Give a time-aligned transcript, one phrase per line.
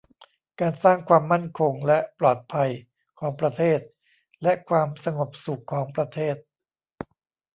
[0.59, 2.69] การสร้างความมั่นคงและความปลอดภัย
[3.19, 3.79] ของประเทศ
[4.43, 6.35] และความสงบสุขของประเทศ